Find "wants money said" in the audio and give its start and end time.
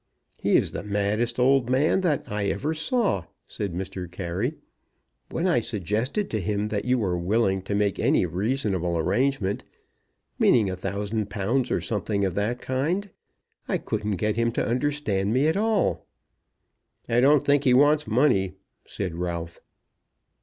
17.75-19.13